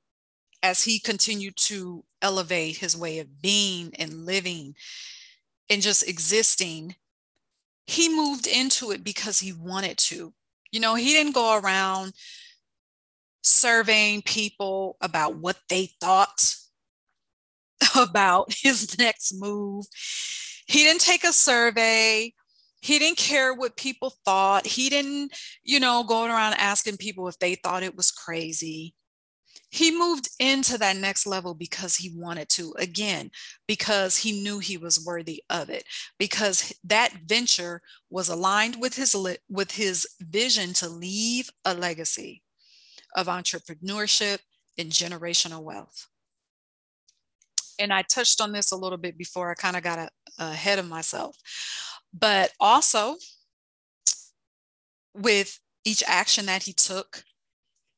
as 0.62 0.82
he 0.82 0.98
continued 0.98 1.54
to 1.56 2.04
elevate 2.20 2.78
his 2.78 2.96
way 2.96 3.20
of 3.20 3.40
being 3.40 3.92
and 3.96 4.26
living 4.26 4.74
and 5.70 5.82
just 5.82 6.08
existing, 6.08 6.96
he 7.86 8.08
moved 8.08 8.46
into 8.46 8.90
it 8.90 9.04
because 9.04 9.38
he 9.38 9.52
wanted 9.52 9.98
to. 9.98 10.34
You 10.72 10.80
know, 10.80 10.94
he 10.94 11.12
didn't 11.12 11.34
go 11.34 11.58
around 11.58 12.12
surveying 13.42 14.22
people 14.22 14.96
about 15.00 15.36
what 15.36 15.56
they 15.68 15.90
thought 16.00 16.54
about 17.96 18.52
his 18.52 18.98
next 18.98 19.34
move. 19.34 19.86
He 20.66 20.82
didn't 20.82 21.00
take 21.00 21.24
a 21.24 21.32
survey. 21.32 22.32
He 22.80 22.98
didn't 22.98 23.18
care 23.18 23.54
what 23.54 23.76
people 23.76 24.14
thought. 24.24 24.66
He 24.66 24.88
didn't, 24.88 25.32
you 25.64 25.80
know, 25.80 26.04
going 26.04 26.30
around 26.30 26.54
asking 26.54 26.98
people 26.98 27.26
if 27.28 27.38
they 27.38 27.54
thought 27.54 27.82
it 27.82 27.96
was 27.96 28.10
crazy 28.10 28.94
he 29.70 29.96
moved 29.96 30.28
into 30.38 30.78
that 30.78 30.96
next 30.96 31.26
level 31.26 31.54
because 31.54 31.96
he 31.96 32.12
wanted 32.14 32.48
to 32.48 32.74
again 32.78 33.30
because 33.66 34.16
he 34.16 34.42
knew 34.42 34.58
he 34.58 34.76
was 34.76 35.04
worthy 35.04 35.42
of 35.50 35.68
it 35.68 35.84
because 36.18 36.72
that 36.84 37.12
venture 37.26 37.82
was 38.10 38.28
aligned 38.28 38.80
with 38.80 38.96
his 38.96 39.14
with 39.48 39.72
his 39.72 40.06
vision 40.20 40.72
to 40.72 40.88
leave 40.88 41.50
a 41.64 41.74
legacy 41.74 42.42
of 43.14 43.26
entrepreneurship 43.26 44.38
and 44.78 44.90
generational 44.90 45.62
wealth 45.62 46.06
and 47.78 47.92
i 47.92 48.02
touched 48.02 48.40
on 48.40 48.52
this 48.52 48.72
a 48.72 48.76
little 48.76 48.98
bit 48.98 49.16
before 49.16 49.50
i 49.50 49.54
kind 49.54 49.76
of 49.76 49.82
got 49.82 49.98
a, 49.98 50.08
ahead 50.38 50.78
of 50.78 50.88
myself 50.88 51.36
but 52.12 52.52
also 52.60 53.16
with 55.14 55.58
each 55.84 56.02
action 56.06 56.46
that 56.46 56.62
he 56.62 56.72
took 56.72 57.22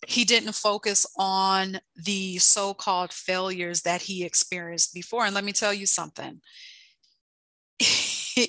he 0.06 0.24
didn't 0.24 0.52
focus 0.52 1.06
on 1.16 1.80
the 1.94 2.38
so 2.38 2.72
called 2.72 3.12
failures 3.12 3.82
that 3.82 4.02
he 4.02 4.24
experienced 4.24 4.94
before. 4.94 5.26
And 5.26 5.34
let 5.34 5.44
me 5.44 5.52
tell 5.52 5.74
you 5.74 5.86
something. 5.86 6.40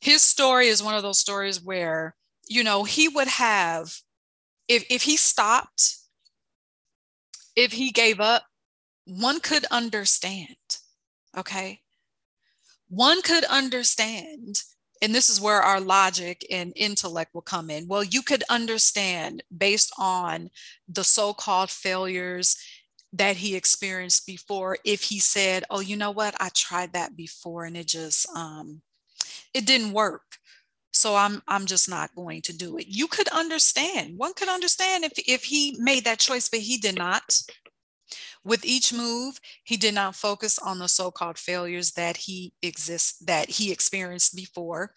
His 0.00 0.22
story 0.22 0.68
is 0.68 0.82
one 0.82 0.94
of 0.94 1.02
those 1.02 1.18
stories 1.18 1.62
where, 1.62 2.16
you 2.48 2.64
know, 2.64 2.84
he 2.84 3.08
would 3.08 3.28
have, 3.28 3.94
if, 4.66 4.84
if 4.90 5.02
he 5.02 5.16
stopped, 5.16 5.98
if 7.54 7.72
he 7.72 7.90
gave 7.90 8.18
up, 8.18 8.44
one 9.20 9.40
could 9.40 9.64
understand. 9.66 10.56
Okay. 11.36 11.80
One 12.88 13.22
could 13.22 13.44
understand 13.44 14.62
and 15.02 15.12
this 15.12 15.28
is 15.28 15.40
where 15.40 15.60
our 15.60 15.80
logic 15.80 16.46
and 16.48 16.72
intellect 16.76 17.34
will 17.34 17.42
come 17.42 17.70
in. 17.70 17.88
Well, 17.88 18.04
you 18.04 18.22
could 18.22 18.44
understand 18.48 19.42
based 19.54 19.92
on 19.98 20.48
the 20.88 21.02
so 21.02 21.34
called 21.34 21.70
failures 21.70 22.56
that 23.12 23.36
he 23.36 23.56
experienced 23.56 24.26
before 24.26 24.78
if 24.84 25.02
he 25.02 25.18
said, 25.18 25.64
Oh, 25.68 25.80
you 25.80 25.96
know 25.96 26.12
what? 26.12 26.36
I 26.40 26.50
tried 26.54 26.92
that 26.92 27.16
before 27.16 27.64
and 27.64 27.76
it 27.76 27.88
just, 27.88 28.28
um, 28.34 28.80
it 29.52 29.66
didn't 29.66 29.92
work. 29.92 30.22
So 30.92 31.16
I'm, 31.16 31.42
I'm 31.48 31.66
just 31.66 31.88
not 31.88 32.14
going 32.14 32.42
to 32.42 32.56
do 32.56 32.76
it. 32.76 32.86
You 32.86 33.08
could 33.08 33.28
understand. 33.28 34.16
One 34.16 34.34
could 34.34 34.48
understand 34.48 35.04
if, 35.04 35.12
if 35.26 35.42
he 35.42 35.76
made 35.80 36.04
that 36.04 36.20
choice, 36.20 36.48
but 36.48 36.60
he 36.60 36.78
did 36.78 36.96
not. 36.96 37.42
With 38.44 38.64
each 38.64 38.92
move, 38.92 39.38
he 39.64 39.76
did 39.76 39.94
not 39.94 40.16
focus 40.16 40.58
on 40.58 40.78
the 40.78 40.88
so-called 40.88 41.38
failures 41.38 41.92
that 41.92 42.16
he 42.16 42.52
exists 42.62 43.18
that 43.20 43.48
he 43.48 43.70
experienced 43.70 44.34
before. 44.34 44.94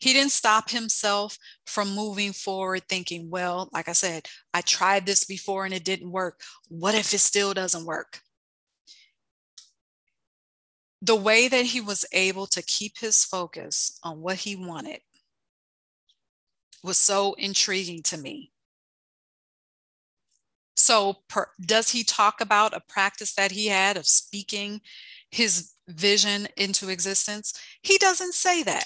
He 0.00 0.12
didn't 0.12 0.32
stop 0.32 0.70
himself 0.70 1.38
from 1.66 1.94
moving 1.94 2.32
forward 2.32 2.82
thinking, 2.88 3.30
well, 3.30 3.68
like 3.72 3.88
I 3.88 3.92
said, 3.92 4.26
I 4.54 4.60
tried 4.60 5.06
this 5.06 5.24
before 5.24 5.64
and 5.64 5.74
it 5.74 5.84
didn't 5.84 6.10
work. 6.10 6.40
What 6.68 6.94
if 6.94 7.12
it 7.12 7.18
still 7.18 7.52
doesn't 7.52 7.84
work? 7.84 8.20
The 11.02 11.16
way 11.16 11.48
that 11.48 11.66
he 11.66 11.80
was 11.80 12.04
able 12.12 12.46
to 12.48 12.62
keep 12.62 12.98
his 12.98 13.24
focus 13.24 13.98
on 14.02 14.20
what 14.20 14.36
he 14.36 14.56
wanted 14.56 15.00
was 16.82 16.98
so 16.98 17.34
intriguing 17.34 18.02
to 18.04 18.16
me. 18.16 18.52
So, 20.78 21.16
per, 21.28 21.48
does 21.60 21.90
he 21.90 22.04
talk 22.04 22.40
about 22.40 22.72
a 22.72 22.80
practice 22.80 23.34
that 23.34 23.50
he 23.50 23.66
had 23.66 23.96
of 23.96 24.06
speaking 24.06 24.80
his 25.28 25.72
vision 25.88 26.46
into 26.56 26.88
existence? 26.88 27.52
He 27.82 27.98
doesn't 27.98 28.34
say 28.34 28.62
that. 28.62 28.84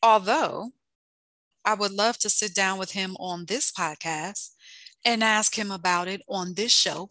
Although 0.00 0.70
I 1.64 1.74
would 1.74 1.90
love 1.90 2.18
to 2.18 2.30
sit 2.30 2.54
down 2.54 2.78
with 2.78 2.92
him 2.92 3.16
on 3.18 3.46
this 3.46 3.72
podcast 3.72 4.50
and 5.04 5.24
ask 5.24 5.58
him 5.58 5.72
about 5.72 6.06
it 6.06 6.22
on 6.28 6.54
this 6.54 6.70
show. 6.70 7.10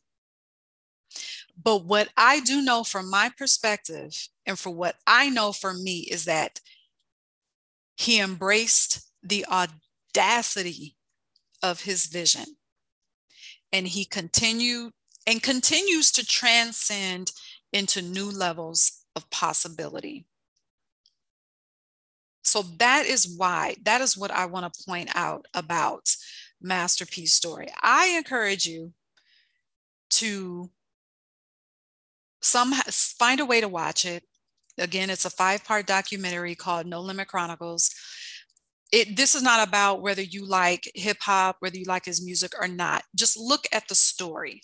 But 1.61 1.83
what 1.83 2.07
I 2.15 2.39
do 2.39 2.61
know 2.61 2.85
from 2.85 3.09
my 3.09 3.31
perspective 3.37 4.29
and 4.45 4.57
for 4.57 4.69
what 4.69 4.95
I 5.05 5.29
know 5.29 5.51
for 5.51 5.73
me 5.73 6.07
is 6.09 6.23
that 6.23 6.61
he 7.97 8.21
embraced 8.21 9.01
the 9.21 9.45
audacity 9.45 10.95
of 11.61 11.81
his 11.81 12.05
vision. 12.05 12.55
And 13.73 13.87
he 13.87 14.05
continued 14.05 14.93
and 15.27 15.43
continues 15.43 16.11
to 16.13 16.25
transcend 16.25 17.33
into 17.73 18.01
new 18.01 18.29
levels 18.29 19.03
of 19.15 19.29
possibility. 19.31 20.25
So 22.43 22.61
that 22.77 23.05
is 23.05 23.35
why, 23.37 23.77
that 23.83 23.99
is 23.99 24.15
what 24.15 24.29
I 24.29 24.45
want 24.45 24.71
to 24.71 24.83
point 24.85 25.09
out 25.15 25.47
about 25.53 26.15
Master 26.61 27.05
P's 27.05 27.33
Story. 27.33 27.67
I 27.81 28.09
encourage 28.09 28.65
you 28.65 28.93
to 30.11 30.69
some 32.41 32.73
find 32.73 33.39
a 33.39 33.45
way 33.45 33.59
to 33.59 33.67
watch 33.67 34.05
it. 34.05 34.23
Again, 34.77 35.09
it's 35.09 35.25
a 35.25 35.29
five-part 35.29 35.87
documentary 35.87 36.53
called 36.53 36.85
No 36.85 36.99
Limit 36.99 37.27
Chronicles. 37.27 37.89
It, 38.93 39.17
this 39.17 39.33
is 39.33 39.41
not 39.41 39.67
about 39.67 40.03
whether 40.03 40.21
you 40.21 40.45
like 40.45 40.91
hip 40.93 41.17
hop, 41.21 41.55
whether 41.59 41.77
you 41.77 41.85
like 41.85 42.05
his 42.05 42.23
music 42.23 42.53
or 42.61 42.67
not. 42.67 43.03
Just 43.15 43.35
look 43.35 43.65
at 43.71 43.87
the 43.87 43.95
story. 43.95 44.61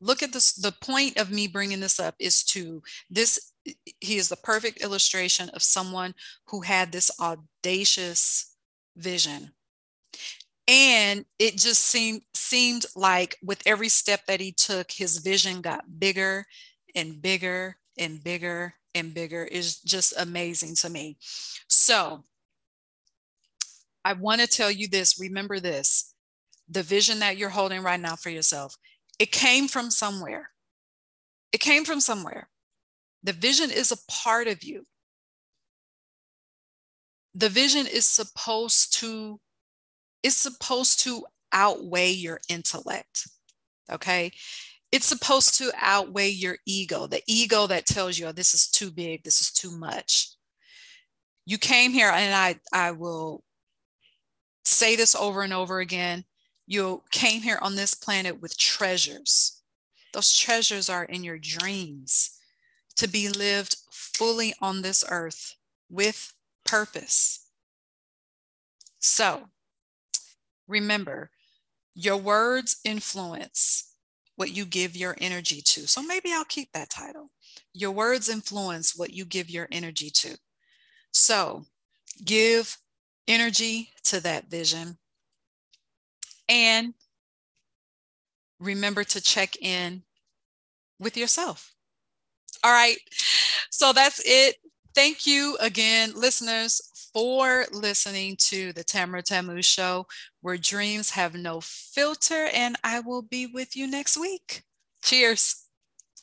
Look 0.00 0.22
at 0.22 0.32
this. 0.32 0.54
The 0.54 0.72
point 0.72 1.18
of 1.18 1.30
me 1.30 1.46
bringing 1.46 1.80
this 1.80 2.00
up 2.00 2.14
is 2.18 2.42
to 2.44 2.82
this. 3.10 3.52
He 4.00 4.16
is 4.16 4.30
the 4.30 4.36
perfect 4.36 4.80
illustration 4.80 5.50
of 5.50 5.62
someone 5.62 6.14
who 6.46 6.62
had 6.62 6.90
this 6.90 7.10
audacious 7.20 8.54
vision 8.96 9.50
and 10.68 11.24
it 11.38 11.56
just 11.56 11.82
seemed 11.84 12.22
seemed 12.34 12.84
like 12.94 13.36
with 13.42 13.62
every 13.66 13.88
step 13.88 14.26
that 14.26 14.40
he 14.40 14.52
took 14.52 14.90
his 14.90 15.18
vision 15.18 15.62
got 15.62 15.98
bigger 15.98 16.44
and 16.94 17.20
bigger 17.22 17.76
and 17.98 18.22
bigger 18.22 18.74
and 18.94 19.14
bigger 19.14 19.44
is 19.44 19.80
just 19.80 20.12
amazing 20.18 20.74
to 20.74 20.90
me 20.90 21.16
so 21.68 22.22
i 24.08 24.12
want 24.14 24.40
to 24.40 24.46
tell 24.46 24.70
you 24.70 24.88
this 24.88 25.20
remember 25.20 25.60
this 25.60 26.14
the 26.68 26.82
vision 26.82 27.20
that 27.20 27.36
you're 27.36 27.48
holding 27.48 27.82
right 27.82 28.00
now 28.00 28.16
for 28.16 28.30
yourself 28.30 28.76
it 29.18 29.32
came 29.32 29.68
from 29.68 29.90
somewhere 29.90 30.50
it 31.52 31.60
came 31.60 31.84
from 31.84 32.00
somewhere 32.00 32.48
the 33.22 33.32
vision 33.32 33.70
is 33.70 33.92
a 33.92 34.10
part 34.10 34.46
of 34.46 34.62
you 34.62 34.86
the 37.34 37.48
vision 37.48 37.86
is 37.86 38.06
supposed 38.06 38.98
to 38.98 39.40
is 40.22 40.36
supposed 40.36 41.00
to 41.04 41.24
outweigh 41.52 42.10
your 42.10 42.40
intellect. 42.48 43.28
Okay. 43.90 44.32
It's 44.90 45.06
supposed 45.06 45.56
to 45.58 45.70
outweigh 45.78 46.30
your 46.30 46.56
ego, 46.66 47.06
the 47.06 47.22
ego 47.26 47.66
that 47.66 47.86
tells 47.86 48.18
you, 48.18 48.26
oh, 48.26 48.32
this 48.32 48.54
is 48.54 48.68
too 48.68 48.90
big, 48.90 49.22
this 49.22 49.40
is 49.40 49.50
too 49.50 49.70
much. 49.70 50.30
You 51.44 51.58
came 51.58 51.92
here, 51.92 52.10
and 52.10 52.34
I, 52.34 52.56
I 52.72 52.92
will 52.92 53.42
say 54.68 54.96
this 54.96 55.14
over 55.14 55.42
and 55.42 55.52
over 55.52 55.80
again. 55.80 56.24
You 56.66 57.02
came 57.10 57.42
here 57.42 57.58
on 57.62 57.76
this 57.76 57.94
planet 57.94 58.40
with 58.40 58.58
treasures. 58.58 59.62
Those 60.12 60.36
treasures 60.36 60.88
are 60.88 61.04
in 61.04 61.24
your 61.24 61.38
dreams 61.38 62.38
to 62.96 63.08
be 63.08 63.28
lived 63.28 63.76
fully 63.90 64.54
on 64.60 64.82
this 64.82 65.04
earth 65.08 65.54
with 65.88 66.34
purpose. 66.64 67.46
So, 68.98 69.44
remember, 70.66 71.30
your 71.94 72.16
words 72.16 72.76
influence 72.84 73.94
what 74.36 74.52
you 74.52 74.64
give 74.64 74.94
your 74.94 75.16
energy 75.20 75.60
to. 75.60 75.88
So 75.88 76.02
maybe 76.02 76.32
I'll 76.32 76.44
keep 76.44 76.72
that 76.72 76.90
title. 76.90 77.30
Your 77.72 77.90
words 77.90 78.28
influence 78.28 78.96
what 78.96 79.12
you 79.12 79.24
give 79.24 79.50
your 79.50 79.66
energy 79.72 80.10
to. 80.10 80.36
So 81.12 81.64
give 82.24 82.78
energy 83.28 83.90
to 84.04 84.20
that 84.20 84.50
vision 84.50 84.98
and 86.48 86.94
remember 88.60 89.04
to 89.04 89.20
check 89.20 89.56
in 89.60 90.02
with 90.98 91.16
yourself. 91.16 91.74
All 92.64 92.72
right. 92.72 92.98
So 93.70 93.92
that's 93.92 94.20
it. 94.24 94.56
Thank 94.94 95.26
you 95.26 95.56
again, 95.60 96.12
listeners, 96.16 96.80
for 97.12 97.66
listening 97.72 98.36
to 98.38 98.72
the 98.72 98.82
Tamara 98.82 99.22
Tamu 99.22 99.62
Show, 99.62 100.06
where 100.40 100.56
dreams 100.56 101.10
have 101.10 101.34
no 101.34 101.60
filter. 101.60 102.48
And 102.52 102.76
I 102.82 103.00
will 103.00 103.22
be 103.22 103.46
with 103.46 103.76
you 103.76 103.86
next 103.86 104.16
week. 104.18 104.62
Cheers. 105.02 105.57